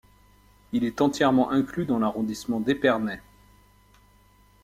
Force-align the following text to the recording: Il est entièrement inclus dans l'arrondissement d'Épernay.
Il 0.71 0.83
est 0.83 0.99
entièrement 1.01 1.51
inclus 1.51 1.85
dans 1.85 1.99
l'arrondissement 1.99 2.59
d'Épernay. 2.59 3.21